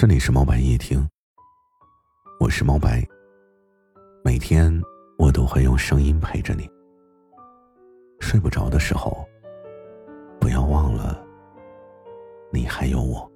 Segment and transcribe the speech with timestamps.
[0.00, 1.06] 这里是猫白夜听，
[2.38, 3.06] 我是猫白。
[4.24, 4.72] 每天
[5.18, 6.66] 我都会用声音陪着你。
[8.18, 9.28] 睡不着的时候，
[10.40, 11.22] 不要忘了，
[12.50, 13.30] 你还有我。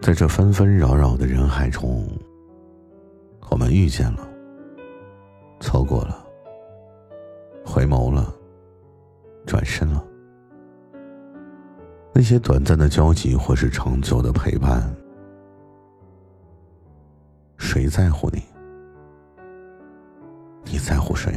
[0.00, 2.08] 在这纷纷扰扰的人海中，
[3.50, 4.26] 我们遇见了，
[5.60, 6.13] 错过了。
[7.74, 8.32] 回眸了，
[9.44, 10.00] 转身了。
[12.12, 14.94] 那些短暂的交集，或是长久的陪伴，
[17.56, 18.40] 谁在乎你？
[20.62, 21.32] 你在乎谁？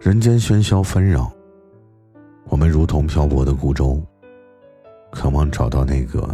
[0.00, 1.32] 人间喧嚣纷扰，
[2.50, 3.98] 我们如同漂泊的孤舟，
[5.10, 6.28] 渴望找到那个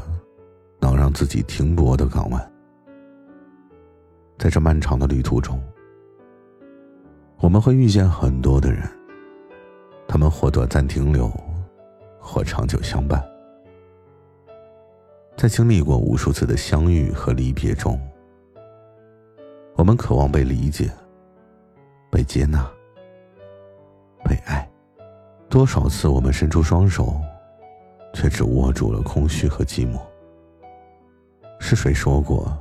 [0.81, 2.53] 能让自己停泊的港湾。
[4.41, 5.63] 在这漫长的旅途中，
[7.41, 8.89] 我们会遇见很多的人，
[10.09, 11.31] 他们或短暂停留，
[12.19, 13.23] 或长久相伴。
[15.37, 18.01] 在经历过无数次的相遇和离别中，
[19.75, 20.91] 我们渴望被理解、
[22.11, 22.67] 被接纳、
[24.25, 24.67] 被爱。
[25.51, 27.21] 多少次我们伸出双手，
[28.15, 30.01] 却只握住了空虚和寂寞。
[31.59, 32.59] 是谁说过？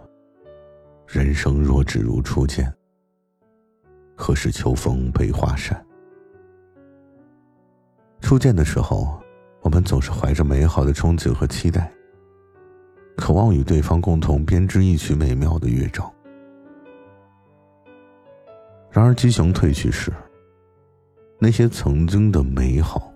[1.11, 2.71] 人生若只如初见，
[4.15, 5.83] 何事秋风悲画扇？
[8.21, 9.19] 初见的时候，
[9.61, 11.91] 我们总是怀着美好的憧憬和期待，
[13.17, 16.07] 渴望与对方共同编织一曲美妙的乐章。
[18.91, 20.13] 然而激情褪去时，
[21.39, 23.11] 那些曾经的美好，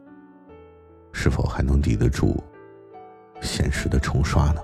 [1.12, 2.44] 是否还能抵得住
[3.40, 4.64] 现实的冲刷呢？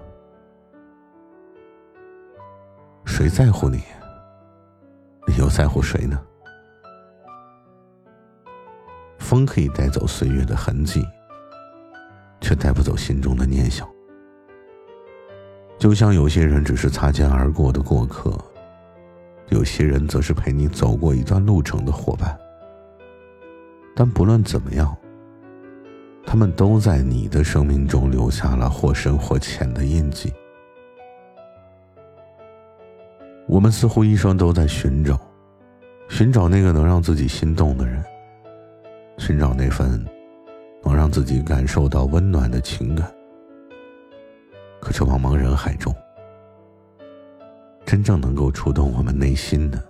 [3.19, 3.81] 谁在乎你？
[5.27, 6.17] 你又在乎谁呢？
[9.17, 11.05] 风可以带走岁月的痕迹，
[12.39, 13.85] 却带不走心中的念想。
[15.77, 18.37] 就像有些人只是擦肩而过的过客，
[19.49, 22.39] 有些人则是陪你走过一段路程的伙伴。
[23.97, 24.95] 但不论怎么样，
[26.25, 30.33] 他们都在你的生命中留下了或深或浅的印记。
[33.49, 35.19] 我们似乎一生都在寻找，
[36.07, 38.05] 寻找那个能让自己心动的人，
[39.17, 40.05] 寻找那份
[40.83, 43.11] 能让自己感受到温暖的情感。
[44.79, 45.91] 可这茫茫人海中，
[47.87, 49.83] 真正能够触动我们内心的，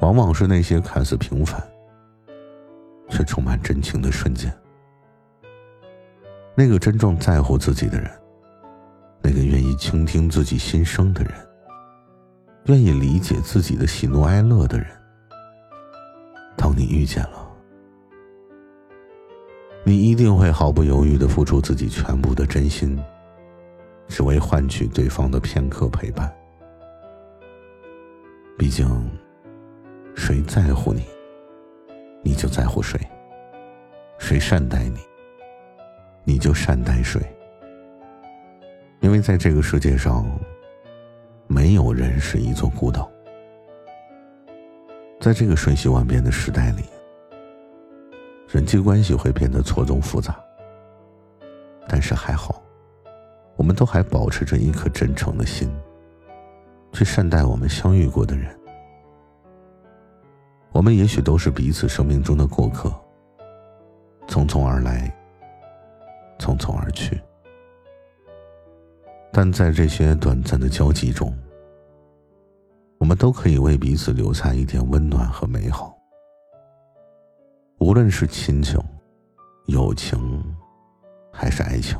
[0.00, 1.62] 往往是那些看似平凡
[3.10, 4.50] 却充满真情的瞬间。
[6.54, 8.10] 那个真正在乎自己的人，
[9.20, 11.32] 那个愿意倾听自己心声的人。
[12.66, 14.86] 愿意理解自己的喜怒哀乐的人，
[16.56, 17.50] 当你遇见了，
[19.82, 22.96] 你一定会毫不犹豫的付出自己全部的真心，
[24.06, 26.32] 只为换取对方的片刻陪伴。
[28.56, 28.88] 毕竟，
[30.14, 31.02] 谁在乎你，
[32.22, 32.96] 你就在乎谁；
[34.18, 35.00] 谁善待你，
[36.22, 37.20] 你就善待谁。
[39.00, 40.24] 因为在这个世界上。
[41.52, 43.10] 没有人是一座孤岛，
[45.20, 46.82] 在这个瞬息万变的时代里，
[48.48, 50.34] 人际关系会变得错综复杂。
[51.86, 52.62] 但是还好，
[53.54, 55.70] 我们都还保持着一颗真诚的心，
[56.94, 58.58] 去善待我们相遇过的人。
[60.72, 62.90] 我们也许都是彼此生命中的过客，
[64.26, 65.14] 匆匆而来，
[66.38, 67.20] 匆匆而去。
[69.32, 71.32] 但在这些短暂的交集中，
[72.98, 75.96] 我们都可以为彼此留下一点温暖和美好。
[77.78, 78.78] 无论是亲情、
[79.66, 80.44] 友情，
[81.32, 81.98] 还是爱情，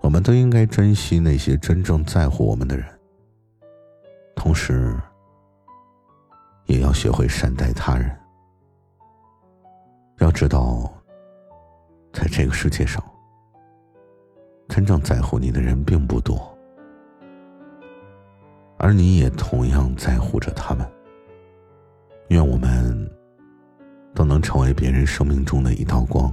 [0.00, 2.86] 我们都应该珍惜那些真正在乎我们的人，
[4.36, 4.96] 同时，
[6.66, 8.16] 也要学会善待他人。
[10.18, 10.90] 要知道，
[12.12, 13.02] 在这个世界上。
[14.74, 16.52] 真正在乎你的人并不多，
[18.76, 20.84] 而你也同样在乎着他们。
[22.30, 23.08] 愿我们
[24.16, 26.28] 都能成为别人生命中的一道光。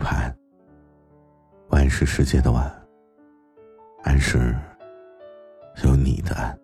[0.00, 0.36] 晚安，
[1.70, 2.70] 晚是世界的晚，
[4.02, 4.54] 安是
[5.82, 6.63] 有你的安。